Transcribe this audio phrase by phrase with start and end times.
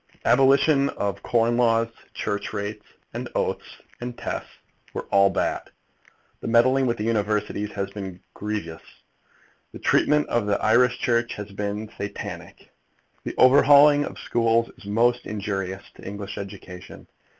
[0.25, 4.49] Abolition of corn laws, church rates, and oaths and tests
[4.95, 5.69] were all bad.
[6.39, 8.81] The meddling with the Universities has been grievous.
[9.73, 12.71] The treatment of the Irish Church has been Satanic.
[13.25, 17.05] The overhauling of schools is most injurious to English education.